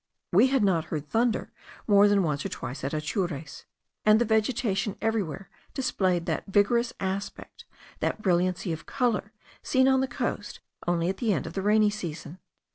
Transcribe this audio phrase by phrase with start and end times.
[0.31, 1.51] We had not heard thunder
[1.85, 3.65] more than once or twice at Atures,
[4.03, 7.65] and the vegetation everywhere displayed that vigorous aspect,
[7.99, 11.91] that brilliancy of colour, seen on the coast only at the end of the rainy
[11.91, 12.39] season.